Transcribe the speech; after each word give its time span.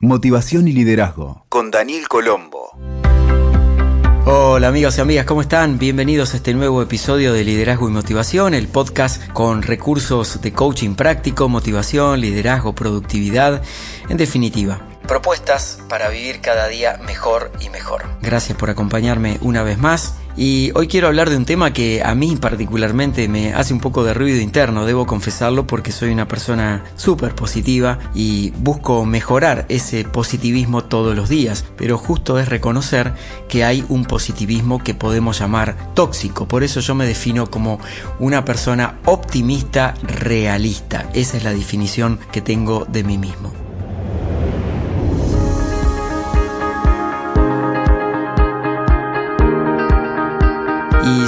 Motivación 0.00 0.68
y 0.68 0.72
Liderazgo 0.72 1.44
con 1.48 1.72
Daniel 1.72 2.06
Colombo. 2.06 2.70
Hola 4.26 4.68
amigos 4.68 4.96
y 4.96 5.00
amigas, 5.00 5.26
¿cómo 5.26 5.40
están? 5.40 5.80
Bienvenidos 5.80 6.34
a 6.34 6.36
este 6.36 6.54
nuevo 6.54 6.80
episodio 6.82 7.32
de 7.32 7.42
Liderazgo 7.42 7.88
y 7.88 7.90
Motivación, 7.90 8.54
el 8.54 8.68
podcast 8.68 9.26
con 9.32 9.62
recursos 9.62 10.40
de 10.40 10.52
coaching 10.52 10.94
práctico, 10.94 11.48
motivación, 11.48 12.20
liderazgo, 12.20 12.76
productividad, 12.76 13.60
en 14.08 14.16
definitiva. 14.18 14.86
Propuestas 15.08 15.80
para 15.88 16.10
vivir 16.10 16.40
cada 16.42 16.68
día 16.68 17.00
mejor 17.04 17.50
y 17.58 17.68
mejor. 17.70 18.04
Gracias 18.22 18.56
por 18.56 18.70
acompañarme 18.70 19.38
una 19.40 19.64
vez 19.64 19.78
más 19.78 20.14
y 20.38 20.70
hoy 20.76 20.86
quiero 20.86 21.08
hablar 21.08 21.30
de 21.30 21.36
un 21.36 21.44
tema 21.44 21.72
que 21.72 22.00
a 22.04 22.14
mí 22.14 22.36
particularmente 22.36 23.26
me 23.26 23.52
hace 23.54 23.74
un 23.74 23.80
poco 23.80 24.04
de 24.04 24.14
ruido 24.14 24.40
interno, 24.40 24.86
debo 24.86 25.04
confesarlo 25.04 25.66
porque 25.66 25.90
soy 25.90 26.12
una 26.12 26.28
persona 26.28 26.84
súper 26.94 27.34
positiva 27.34 27.98
y 28.14 28.50
busco 28.58 29.04
mejorar 29.04 29.66
ese 29.68 30.04
positivismo 30.04 30.84
todos 30.84 31.16
los 31.16 31.28
días, 31.28 31.64
pero 31.76 31.98
justo 31.98 32.38
es 32.38 32.48
reconocer 32.48 33.14
que 33.48 33.64
hay 33.64 33.84
un 33.88 34.04
positivismo 34.04 34.78
que 34.78 34.94
podemos 34.94 35.40
llamar 35.40 35.92
tóxico, 35.94 36.46
por 36.46 36.62
eso 36.62 36.78
yo 36.78 36.94
me 36.94 37.06
defino 37.06 37.50
como 37.50 37.80
una 38.20 38.44
persona 38.44 39.00
optimista 39.06 39.94
realista, 40.02 41.10
esa 41.14 41.36
es 41.36 41.42
la 41.42 41.52
definición 41.52 42.20
que 42.30 42.42
tengo 42.42 42.84
de 42.84 43.02
mí 43.02 43.18
mismo. 43.18 43.67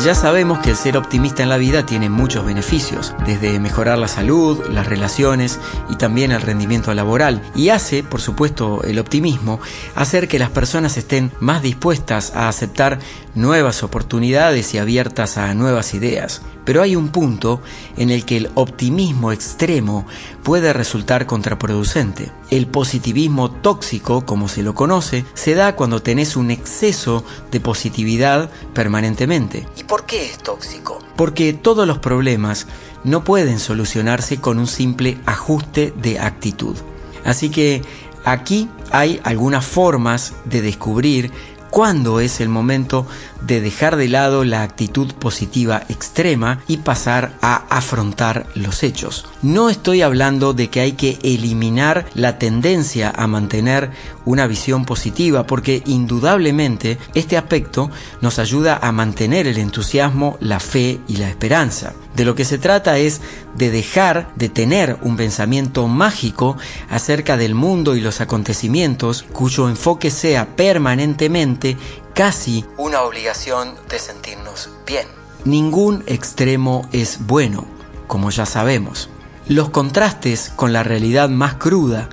Ya 0.05 0.15
sabemos 0.15 0.61
que 0.61 0.71
el 0.71 0.77
ser 0.77 0.97
optimista 0.97 1.43
en 1.43 1.51
la 1.51 1.59
vida 1.59 1.85
tiene 1.85 2.09
muchos 2.09 2.47
beneficios, 2.47 3.15
desde 3.27 3.61
mejorar 3.61 3.99
la 3.99 4.09
salud, 4.09 4.59
las 4.71 4.87
relaciones 4.87 5.61
y 5.91 5.97
también 5.97 6.33
el 6.33 6.41
rendimiento 6.41 6.95
laboral. 6.95 7.43
Y 7.55 7.69
hace, 7.69 8.03
por 8.03 8.21
supuesto, 8.21 8.83
el 8.85 8.99
optimismo, 8.99 9.61
hacer 9.95 10.27
que 10.27 10.39
las 10.39 10.51
personas 10.51 10.97
estén 10.97 11.33
más 11.41 11.63
dispuestas 11.63 12.35
a 12.35 12.49
aceptar 12.49 12.99
nuevas 13.35 13.83
oportunidades 13.83 14.75
y 14.75 14.79
abiertas 14.79 15.39
a 15.39 15.55
nuevas 15.55 15.95
ideas. 15.95 16.43
Pero 16.65 16.83
hay 16.83 16.95
un 16.97 17.09
punto 17.09 17.61
en 17.97 18.11
el 18.11 18.25
que 18.25 18.37
el 18.37 18.51
optimismo 18.55 19.33
extremo 19.33 20.07
puede 20.43 20.73
resultar 20.73 21.27
contraproducente. 21.27 22.31
El 22.51 22.67
positivismo 22.67 23.51
tóxico, 23.51 24.27
como 24.27 24.49
se 24.49 24.63
lo 24.63 24.75
conoce, 24.75 25.25
se 25.35 25.55
da 25.55 25.75
cuando 25.75 26.03
tenés 26.03 26.37
un 26.37 26.51
exceso 26.51 27.25
de 27.51 27.61
positividad 27.61 28.51
permanentemente. 28.75 29.67
¿Y 29.77 29.85
por 29.85 30.05
qué 30.05 30.27
es 30.27 30.39
tóxico? 30.39 30.99
Porque 31.17 31.53
todos 31.53 31.87
los 31.87 31.99
problemas 31.99 32.67
no 33.05 33.25
pueden 33.25 33.59
solucionarse 33.59 34.39
con 34.39 34.59
un 34.59 34.67
simple 34.67 35.19
ajuste 35.27 35.93
de 35.97 36.19
actitud. 36.19 36.77
Así 37.25 37.51
que 37.51 37.83
aquí 38.25 38.69
hay 38.91 39.21
algunas 39.25 39.65
formas 39.65 40.35
de 40.45 40.63
descubrir 40.63 41.31
cuándo 41.71 42.21
es 42.21 42.41
el 42.41 42.49
momento 42.49 43.07
de 43.41 43.61
dejar 43.61 43.97
de 43.97 44.09
lado 44.09 44.45
la 44.45 44.63
actitud 44.63 45.13
positiva 45.15 45.83
extrema 45.89 46.61
y 46.69 46.79
pasar 46.79 47.33
a 47.41 47.65
afrontar 47.71 48.47
los 48.55 48.83
hechos. 48.83 49.27
No 49.43 49.71
estoy 49.71 50.03
hablando 50.03 50.53
de 50.53 50.69
que 50.69 50.81
hay 50.81 50.93
que 50.93 51.19
eliminar 51.23 52.07
la 52.15 52.39
tendencia 52.39 53.13
a 53.15 53.27
mantener 53.27 53.91
una 54.25 54.47
visión 54.47 54.85
positiva 54.85 55.47
porque 55.47 55.83
indudablemente 55.87 56.99
este 57.15 57.37
aspecto 57.37 57.91
nos 58.21 58.39
ayuda 58.39 58.79
a 58.83 58.93
mantener 58.93 59.47
el 59.47 59.59
entusiasmo, 59.59 60.37
la 60.41 60.61
fe 60.61 61.01
y 61.09 61.17
la 61.17 61.29
esperanza. 61.29 61.95
De 62.15 62.25
lo 62.25 62.35
que 62.35 62.45
se 62.45 62.59
trata 62.59 62.99
es 62.99 63.21
de 63.57 63.71
dejar 63.71 64.33
de 64.35 64.49
tener 64.49 64.99
un 65.03 65.17
pensamiento 65.17 65.87
mágico 65.87 66.57
acerca 66.89 67.37
del 67.37 67.55
mundo 67.55 67.97
y 67.97 68.01
los 68.01 68.21
acontecimientos 68.21 69.25
cuyo 69.33 69.69
enfoque 69.69 70.11
sea 70.11 70.57
permanentemente 70.57 71.77
casi 72.15 72.65
una 72.77 73.03
obligación 73.03 73.75
de 73.89 73.99
sentirnos 73.99 74.71
bien. 74.87 75.07
Ningún 75.45 76.03
extremo 76.07 76.89
es 76.93 77.19
bueno, 77.27 77.67
como 78.07 78.31
ya 78.31 78.45
sabemos. 78.45 79.09
Los 79.49 79.71
contrastes 79.71 80.53
con 80.55 80.73
la 80.73 80.83
realidad 80.83 81.29
más 81.29 81.55
cruda 81.55 82.09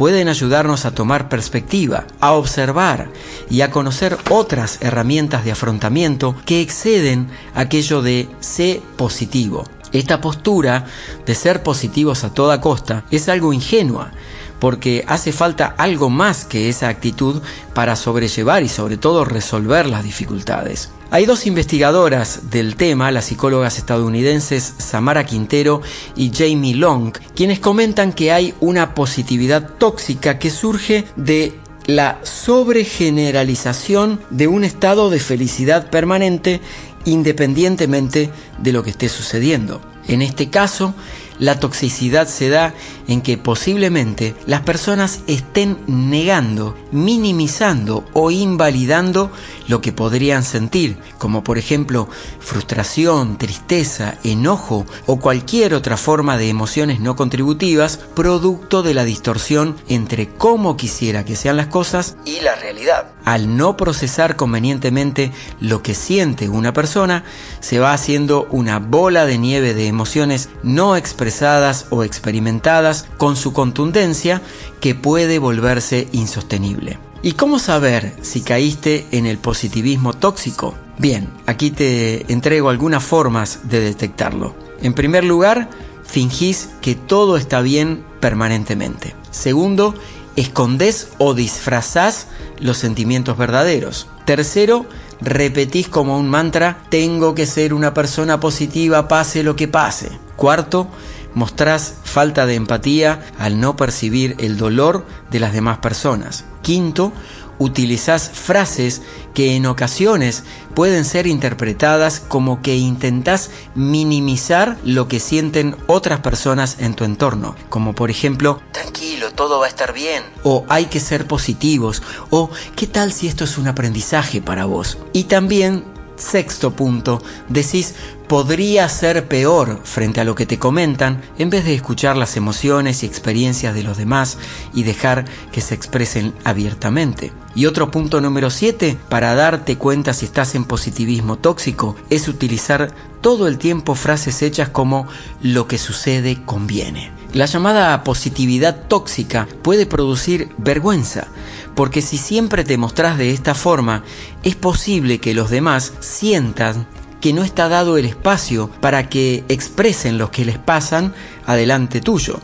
pueden 0.00 0.28
ayudarnos 0.28 0.86
a 0.86 0.92
tomar 0.92 1.28
perspectiva, 1.28 2.06
a 2.20 2.32
observar 2.32 3.10
y 3.50 3.60
a 3.60 3.70
conocer 3.70 4.16
otras 4.30 4.78
herramientas 4.80 5.44
de 5.44 5.52
afrontamiento 5.52 6.34
que 6.46 6.62
exceden 6.62 7.28
aquello 7.54 8.00
de 8.00 8.26
sé 8.40 8.80
positivo. 8.96 9.66
Esta 9.92 10.20
postura 10.20 10.86
de 11.26 11.34
ser 11.34 11.62
positivos 11.62 12.24
a 12.24 12.32
toda 12.32 12.60
costa 12.60 13.04
es 13.10 13.28
algo 13.28 13.52
ingenua, 13.52 14.12
porque 14.60 15.04
hace 15.08 15.32
falta 15.32 15.74
algo 15.78 16.10
más 16.10 16.44
que 16.44 16.68
esa 16.68 16.88
actitud 16.88 17.42
para 17.74 17.96
sobrellevar 17.96 18.62
y 18.62 18.68
sobre 18.68 18.96
todo 18.96 19.24
resolver 19.24 19.86
las 19.86 20.04
dificultades. 20.04 20.90
Hay 21.10 21.26
dos 21.26 21.46
investigadoras 21.46 22.50
del 22.50 22.76
tema, 22.76 23.10
las 23.10 23.24
psicólogas 23.24 23.78
estadounidenses 23.78 24.74
Samara 24.78 25.26
Quintero 25.26 25.82
y 26.14 26.30
Jamie 26.32 26.76
Long, 26.76 27.12
quienes 27.34 27.58
comentan 27.58 28.12
que 28.12 28.30
hay 28.30 28.54
una 28.60 28.94
positividad 28.94 29.70
tóxica 29.78 30.38
que 30.38 30.50
surge 30.50 31.06
de 31.16 31.58
la 31.86 32.20
sobregeneralización 32.22 34.20
de 34.30 34.46
un 34.46 34.62
estado 34.62 35.10
de 35.10 35.18
felicidad 35.18 35.90
permanente 35.90 36.60
independientemente 37.04 38.30
de 38.58 38.72
lo 38.72 38.82
que 38.82 38.90
esté 38.90 39.08
sucediendo. 39.08 39.80
En 40.08 40.22
este 40.22 40.50
caso, 40.50 40.94
la 41.38 41.58
toxicidad 41.58 42.28
se 42.28 42.50
da 42.50 42.74
en 43.08 43.22
que 43.22 43.38
posiblemente 43.38 44.34
las 44.46 44.60
personas 44.60 45.20
estén 45.26 45.78
negando, 45.86 46.76
minimizando 46.92 48.04
o 48.12 48.30
invalidando 48.30 49.30
lo 49.66 49.80
que 49.80 49.92
podrían 49.92 50.42
sentir, 50.42 50.98
como 51.18 51.42
por 51.42 51.58
ejemplo 51.58 52.08
frustración, 52.40 53.38
tristeza, 53.38 54.18
enojo 54.22 54.84
o 55.06 55.18
cualquier 55.18 55.74
otra 55.74 55.96
forma 55.96 56.36
de 56.36 56.50
emociones 56.50 57.00
no 57.00 57.16
contributivas, 57.16 57.98
producto 58.14 58.82
de 58.82 58.94
la 58.94 59.04
distorsión 59.04 59.76
entre 59.88 60.28
cómo 60.28 60.76
quisiera 60.76 61.24
que 61.24 61.36
sean 61.36 61.56
las 61.56 61.68
cosas 61.68 62.16
y 62.24 62.40
la 62.40 62.54
realidad. 62.56 63.12
Al 63.30 63.56
no 63.56 63.76
procesar 63.76 64.34
convenientemente 64.34 65.30
lo 65.60 65.84
que 65.84 65.94
siente 65.94 66.48
una 66.48 66.72
persona, 66.72 67.22
se 67.60 67.78
va 67.78 67.92
haciendo 67.92 68.48
una 68.50 68.80
bola 68.80 69.24
de 69.24 69.38
nieve 69.38 69.72
de 69.72 69.86
emociones 69.86 70.48
no 70.64 70.96
expresadas 70.96 71.86
o 71.90 72.02
experimentadas 72.02 73.06
con 73.18 73.36
su 73.36 73.52
contundencia 73.52 74.42
que 74.80 74.96
puede 74.96 75.38
volverse 75.38 76.08
insostenible. 76.10 76.98
¿Y 77.22 77.34
cómo 77.34 77.60
saber 77.60 78.16
si 78.20 78.40
caíste 78.40 79.06
en 79.12 79.26
el 79.26 79.38
positivismo 79.38 80.12
tóxico? 80.12 80.74
Bien, 80.98 81.30
aquí 81.46 81.70
te 81.70 82.32
entrego 82.32 82.68
algunas 82.68 83.04
formas 83.04 83.60
de 83.68 83.78
detectarlo. 83.78 84.56
En 84.82 84.92
primer 84.92 85.22
lugar, 85.22 85.70
fingís 86.02 86.70
que 86.80 86.96
todo 86.96 87.36
está 87.36 87.60
bien 87.60 88.04
permanentemente. 88.18 89.14
Segundo, 89.30 89.94
escondés 90.40 91.08
o 91.18 91.34
disfrazás 91.34 92.26
los 92.58 92.78
sentimientos 92.78 93.36
verdaderos. 93.36 94.08
Tercero, 94.24 94.86
repetís 95.20 95.88
como 95.88 96.18
un 96.18 96.28
mantra, 96.28 96.78
tengo 96.88 97.34
que 97.34 97.46
ser 97.46 97.74
una 97.74 97.94
persona 97.94 98.40
positiva 98.40 99.08
pase 99.08 99.42
lo 99.42 99.56
que 99.56 99.68
pase. 99.68 100.10
Cuarto, 100.36 100.88
mostrás 101.34 101.94
falta 102.04 102.46
de 102.46 102.54
empatía 102.54 103.26
al 103.38 103.60
no 103.60 103.76
percibir 103.76 104.36
el 104.38 104.56
dolor 104.56 105.06
de 105.30 105.40
las 105.40 105.52
demás 105.52 105.78
personas. 105.78 106.44
Quinto, 106.62 107.12
utilizás 107.58 108.30
frases 108.32 109.02
que 109.34 109.54
en 109.54 109.66
ocasiones 109.66 110.44
pueden 110.74 111.04
ser 111.04 111.26
interpretadas 111.26 112.18
como 112.18 112.62
que 112.62 112.76
intentás 112.76 113.50
minimizar 113.74 114.78
lo 114.82 115.08
que 115.08 115.20
sienten 115.20 115.76
otras 115.86 116.20
personas 116.20 116.76
en 116.80 116.94
tu 116.94 117.04
entorno, 117.04 117.54
como 117.68 117.94
por 117.94 118.10
ejemplo, 118.10 118.60
tranquilo, 118.72 119.30
todo 119.32 119.60
va 119.60 119.66
a 119.66 119.68
estar 119.68 119.92
bien, 119.92 120.24
o 120.42 120.64
hay 120.68 120.86
que 120.86 121.00
ser 121.00 121.26
positivos, 121.26 122.02
o 122.30 122.50
qué 122.76 122.86
tal 122.86 123.12
si 123.12 123.28
esto 123.28 123.44
es 123.44 123.58
un 123.58 123.68
aprendizaje 123.68 124.40
para 124.40 124.64
vos. 124.64 124.98
Y 125.12 125.24
también 125.24 125.84
Sexto 126.20 126.72
punto, 126.72 127.22
decís 127.48 127.94
podría 128.30 128.88
ser 128.88 129.26
peor 129.26 129.80
frente 129.82 130.20
a 130.20 130.24
lo 130.24 130.36
que 130.36 130.46
te 130.46 130.56
comentan 130.56 131.20
en 131.36 131.50
vez 131.50 131.64
de 131.64 131.74
escuchar 131.74 132.16
las 132.16 132.36
emociones 132.36 133.02
y 133.02 133.06
experiencias 133.06 133.74
de 133.74 133.82
los 133.82 133.96
demás 133.96 134.38
y 134.72 134.84
dejar 134.84 135.24
que 135.50 135.60
se 135.60 135.74
expresen 135.74 136.32
abiertamente. 136.44 137.32
Y 137.56 137.66
otro 137.66 137.90
punto 137.90 138.20
número 138.20 138.50
7, 138.50 138.96
para 139.08 139.34
darte 139.34 139.78
cuenta 139.78 140.14
si 140.14 140.26
estás 140.26 140.54
en 140.54 140.64
positivismo 140.64 141.38
tóxico, 141.38 141.96
es 142.08 142.28
utilizar 142.28 142.92
todo 143.20 143.48
el 143.48 143.58
tiempo 143.58 143.96
frases 143.96 144.42
hechas 144.42 144.68
como 144.68 145.08
lo 145.42 145.66
que 145.66 145.76
sucede 145.76 146.40
conviene. 146.44 147.10
La 147.32 147.46
llamada 147.46 148.04
positividad 148.04 148.86
tóxica 148.86 149.48
puede 149.62 149.86
producir 149.86 150.50
vergüenza, 150.56 151.26
porque 151.74 152.00
si 152.00 152.16
siempre 152.16 152.62
te 152.62 152.76
mostrás 152.76 153.18
de 153.18 153.32
esta 153.32 153.56
forma, 153.56 154.04
es 154.44 154.54
posible 154.54 155.18
que 155.18 155.34
los 155.34 155.50
demás 155.50 155.94
sientan 155.98 156.86
que 157.20 157.32
no 157.32 157.44
está 157.44 157.68
dado 157.68 157.98
el 157.98 158.06
espacio 158.06 158.70
para 158.80 159.08
que 159.08 159.44
expresen 159.48 160.18
lo 160.18 160.30
que 160.30 160.44
les 160.44 160.58
pasan 160.58 161.14
adelante 161.46 162.00
tuyo. 162.00 162.40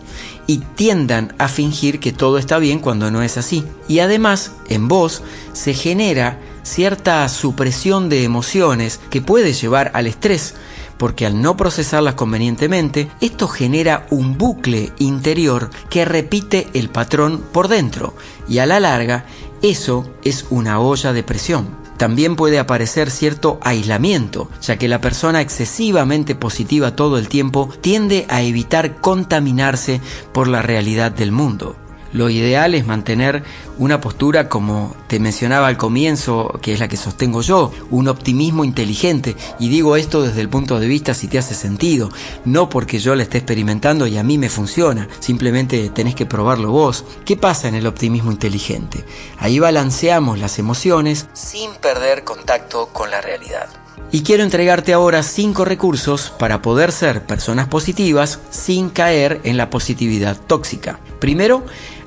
y 0.48 0.58
tiendan 0.58 1.34
a 1.38 1.48
fingir 1.48 1.98
que 1.98 2.12
todo 2.12 2.38
está 2.38 2.58
bien 2.58 2.78
cuando 2.78 3.10
no 3.10 3.20
es 3.24 3.36
así. 3.36 3.64
Y 3.88 3.98
además, 3.98 4.52
en 4.68 4.86
vos 4.86 5.24
se 5.52 5.74
genera 5.74 6.38
cierta 6.62 7.28
supresión 7.28 8.08
de 8.08 8.22
emociones 8.22 9.00
que 9.10 9.20
puede 9.20 9.54
llevar 9.54 9.90
al 9.94 10.06
estrés, 10.06 10.54
porque 10.98 11.26
al 11.26 11.40
no 11.42 11.56
procesarlas 11.56 12.14
convenientemente, 12.14 13.08
esto 13.20 13.48
genera 13.48 14.06
un 14.10 14.38
bucle 14.38 14.92
interior 14.98 15.70
que 15.90 16.04
repite 16.04 16.68
el 16.74 16.90
patrón 16.90 17.42
por 17.52 17.68
dentro 17.68 18.14
y 18.48 18.58
a 18.58 18.66
la 18.66 18.80
larga 18.80 19.26
eso 19.62 20.08
es 20.22 20.46
una 20.50 20.80
olla 20.80 21.12
de 21.12 21.22
presión. 21.22 21.85
También 21.96 22.36
puede 22.36 22.58
aparecer 22.58 23.10
cierto 23.10 23.58
aislamiento, 23.62 24.50
ya 24.60 24.76
que 24.76 24.88
la 24.88 25.00
persona 25.00 25.40
excesivamente 25.40 26.34
positiva 26.34 26.94
todo 26.94 27.18
el 27.18 27.28
tiempo 27.28 27.70
tiende 27.80 28.26
a 28.28 28.42
evitar 28.42 29.00
contaminarse 29.00 30.00
por 30.32 30.48
la 30.48 30.62
realidad 30.62 31.12
del 31.12 31.32
mundo. 31.32 31.76
Lo 32.12 32.30
ideal 32.30 32.74
es 32.74 32.86
mantener 32.86 33.42
una 33.78 34.00
postura 34.00 34.48
como 34.48 34.96
te 35.06 35.20
mencionaba 35.20 35.68
al 35.68 35.76
comienzo, 35.76 36.58
que 36.62 36.72
es 36.72 36.80
la 36.80 36.88
que 36.88 36.96
sostengo 36.96 37.42
yo, 37.42 37.72
un 37.90 38.08
optimismo 38.08 38.64
inteligente. 38.64 39.36
Y 39.58 39.68
digo 39.68 39.96
esto 39.96 40.22
desde 40.22 40.40
el 40.40 40.48
punto 40.48 40.80
de 40.80 40.86
vista 40.86 41.14
si 41.14 41.28
te 41.28 41.38
hace 41.38 41.54
sentido, 41.54 42.10
no 42.44 42.68
porque 42.68 42.98
yo 42.98 43.14
la 43.14 43.22
esté 43.22 43.38
experimentando 43.38 44.06
y 44.06 44.18
a 44.18 44.22
mí 44.22 44.38
me 44.38 44.48
funciona, 44.48 45.08
simplemente 45.20 45.90
tenés 45.90 46.14
que 46.14 46.26
probarlo 46.26 46.70
vos. 46.70 47.04
¿Qué 47.24 47.36
pasa 47.36 47.68
en 47.68 47.74
el 47.74 47.86
optimismo 47.86 48.30
inteligente? 48.30 49.04
Ahí 49.38 49.58
balanceamos 49.58 50.38
las 50.38 50.58
emociones 50.58 51.26
sin 51.32 51.70
perder 51.74 52.24
contacto 52.24 52.88
con 52.92 53.10
la 53.10 53.20
realidad. 53.20 53.68
Y 54.12 54.22
quiero 54.22 54.44
entregarte 54.44 54.92
ahora 54.92 55.22
cinco 55.22 55.64
recursos 55.64 56.30
para 56.38 56.62
poder 56.62 56.92
ser 56.92 57.26
personas 57.26 57.66
positivas 57.68 58.38
sin 58.50 58.88
caer 58.88 59.40
en 59.44 59.56
la 59.56 59.68
positividad 59.68 60.36
tóxica. 60.36 61.00
Primero, 61.18 61.64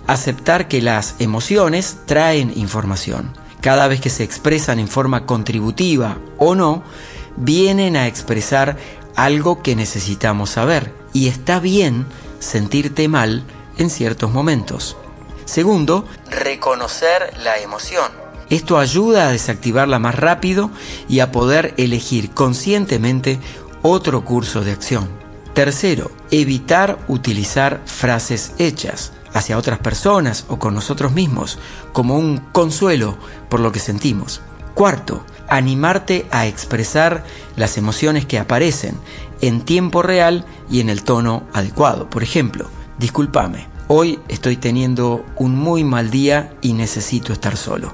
aceptar 0.10 0.68
que 0.68 0.82
las 0.82 1.16
emociones 1.20 1.98
traen 2.08 2.52
información. 2.56 3.32
Cada 3.62 3.88
vez 3.88 4.02
que 4.02 4.10
se 4.10 4.24
expresan 4.24 4.80
en 4.80 4.88
forma 4.88 5.28
contributiva 5.28 6.18
o 6.40 6.56
no, 6.56 6.84
vienen 7.38 7.96
a 7.96 8.08
expresar 8.08 8.76
algo 9.16 9.62
que 9.62 9.76
necesitamos 9.76 10.50
saber. 10.50 10.96
Y 11.14 11.28
está 11.28 11.60
bien 11.60 12.08
sentirte 12.40 13.08
mal 13.08 13.44
en 13.78 13.92
ciertos 13.92 14.32
momentos. 14.32 14.98
Segundo, 15.46 16.06
reconocer 16.32 17.38
la 17.44 17.60
emoción. 17.60 18.12
Esto 18.50 18.80
ayuda 18.80 19.28
a 19.28 19.32
desactivarla 19.32 20.00
más 20.00 20.16
rápido 20.16 20.72
y 21.08 21.20
a 21.20 21.32
poder 21.32 21.76
elegir 21.78 22.32
conscientemente 22.32 23.40
otro 23.84 24.26
curso 24.26 24.62
de 24.62 24.72
acción. 24.72 25.08
Tercero, 25.54 26.10
evitar 26.32 26.98
utilizar 27.08 27.82
frases 27.86 28.54
hechas 28.58 29.12
hacia 29.34 29.58
otras 29.58 29.80
personas 29.80 30.46
o 30.48 30.60
con 30.60 30.74
nosotros 30.74 31.12
mismos 31.12 31.60
como 31.94 32.18
un 32.18 32.38
consuelo 32.52 33.18
por 33.50 33.60
lo 33.60 33.72
que 33.72 33.80
sentimos. 33.80 34.42
Cuarto, 34.74 35.24
animarte 35.50 36.28
a 36.32 36.48
expresar 36.48 37.24
las 37.56 37.78
emociones 37.78 38.26
que 38.26 38.40
aparecen 38.40 38.98
en 39.42 39.62
tiempo 39.62 40.02
real 40.02 40.46
y 40.70 40.80
en 40.80 40.90
el 40.90 41.04
tono 41.04 41.44
adecuado. 41.54 42.10
Por 42.10 42.24
ejemplo, 42.24 42.70
discúlpame, 42.98 43.68
hoy 43.88 44.20
estoy 44.28 44.58
teniendo 44.58 45.26
un 45.36 45.56
muy 45.56 45.84
mal 45.84 46.12
día 46.12 46.54
y 46.62 46.74
necesito 46.74 47.34
estar 47.34 47.58
solo. 47.58 47.94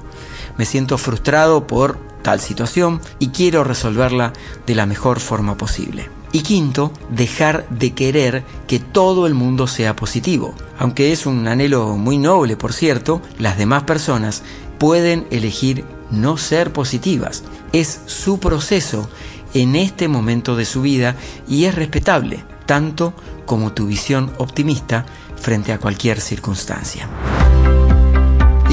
Me 0.58 0.64
siento 0.64 0.98
frustrado 0.98 1.66
por 1.66 1.98
tal 2.22 2.40
situación 2.40 3.00
y 3.18 3.28
quiero 3.28 3.64
resolverla 3.64 4.32
de 4.66 4.74
la 4.74 4.86
mejor 4.86 5.20
forma 5.20 5.56
posible. 5.56 6.15
Y 6.32 6.42
quinto, 6.42 6.92
dejar 7.10 7.68
de 7.70 7.94
querer 7.94 8.44
que 8.66 8.78
todo 8.78 9.26
el 9.26 9.34
mundo 9.34 9.66
sea 9.66 9.96
positivo. 9.96 10.54
Aunque 10.78 11.12
es 11.12 11.26
un 11.26 11.46
anhelo 11.48 11.96
muy 11.96 12.18
noble, 12.18 12.56
por 12.56 12.72
cierto, 12.72 13.22
las 13.38 13.56
demás 13.56 13.84
personas 13.84 14.42
pueden 14.78 15.26
elegir 15.30 15.84
no 16.10 16.36
ser 16.36 16.72
positivas. 16.72 17.42
Es 17.72 18.00
su 18.06 18.38
proceso 18.38 19.08
en 19.54 19.76
este 19.76 20.08
momento 20.08 20.56
de 20.56 20.64
su 20.64 20.82
vida 20.82 21.16
y 21.48 21.64
es 21.64 21.74
respetable, 21.74 22.44
tanto 22.66 23.14
como 23.46 23.72
tu 23.72 23.86
visión 23.86 24.32
optimista 24.38 25.06
frente 25.36 25.72
a 25.72 25.78
cualquier 25.78 26.20
circunstancia. 26.20 27.08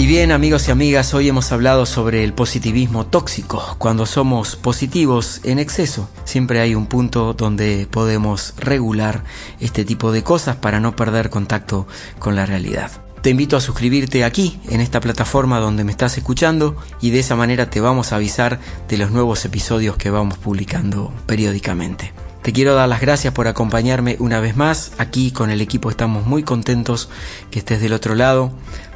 Y 0.03 0.05
bien 0.05 0.33
amigos 0.33 0.67
y 0.67 0.71
amigas, 0.71 1.13
hoy 1.13 1.29
hemos 1.29 1.53
hablado 1.53 1.85
sobre 1.85 2.25
el 2.25 2.33
positivismo 2.33 3.05
tóxico. 3.05 3.77
Cuando 3.77 4.05
somos 4.05 4.57
positivos 4.57 5.39
en 5.45 5.59
exceso, 5.59 6.09
siempre 6.25 6.59
hay 6.59 6.75
un 6.75 6.87
punto 6.87 7.33
donde 7.33 7.87
podemos 7.89 8.53
regular 8.57 9.23
este 9.61 9.85
tipo 9.85 10.11
de 10.11 10.21
cosas 10.21 10.57
para 10.57 10.81
no 10.81 10.93
perder 10.93 11.29
contacto 11.29 11.87
con 12.19 12.35
la 12.35 12.45
realidad. 12.45 12.91
Te 13.21 13.29
invito 13.29 13.55
a 13.55 13.61
suscribirte 13.61 14.25
aquí, 14.25 14.59
en 14.67 14.81
esta 14.81 14.99
plataforma 14.99 15.61
donde 15.61 15.85
me 15.85 15.93
estás 15.93 16.17
escuchando, 16.17 16.75
y 16.99 17.11
de 17.11 17.19
esa 17.19 17.37
manera 17.37 17.69
te 17.69 17.79
vamos 17.79 18.11
a 18.11 18.17
avisar 18.17 18.59
de 18.89 18.97
los 18.97 19.09
nuevos 19.09 19.45
episodios 19.45 19.95
que 19.95 20.09
vamos 20.09 20.37
publicando 20.37 21.13
periódicamente. 21.27 22.11
Te 22.41 22.51
quiero 22.51 22.75
dar 22.75 22.89
las 22.89 22.99
gracias 22.99 23.33
por 23.33 23.47
acompañarme 23.47 24.17
una 24.19 24.41
vez 24.41 24.57
más. 24.57 24.91
Aquí 24.97 25.31
con 25.31 25.49
el 25.49 25.61
equipo 25.61 25.89
estamos 25.89 26.25
muy 26.25 26.43
contentos 26.43 27.07
que 27.51 27.59
estés 27.59 27.79
del 27.79 27.93
otro 27.93 28.15
lado 28.15 28.51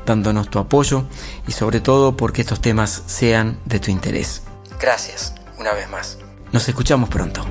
dándonos 0.08 0.50
tu 0.50 0.58
apoyo 0.58 1.04
y 1.48 1.52
sobre 1.52 1.82
todo 1.82 2.18
porque 2.18 2.42
estos 2.42 2.62
temas 2.62 3.04
sean 3.06 3.60
de 3.66 3.80
tu 3.80 3.92
interés. 3.92 4.42
Gracias, 4.80 5.36
una 5.60 5.74
vez 5.74 5.88
más. 5.90 6.18
Nos 6.52 6.68
escuchamos 6.68 7.10
pronto. 7.10 7.46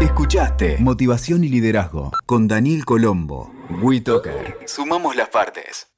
Escuchaste 0.00 0.76
Motivación 0.80 1.44
y 1.44 1.48
Liderazgo 1.48 2.12
con 2.26 2.48
Daniel 2.48 2.84
Colombo. 2.84 3.50
WeToker. 3.80 4.58
Sumamos 4.66 5.16
las 5.16 5.28
partes. 5.28 5.93